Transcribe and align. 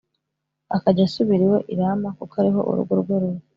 akajya 0.75 1.03
asubira 1.07 1.43
iwe 1.45 1.59
i 1.73 1.75
rama 1.79 2.09
kuko 2.17 2.33
ari 2.41 2.49
ho 2.53 2.59
urugo 2.71 2.93
rwe 3.01 3.15
ruri 3.21 3.39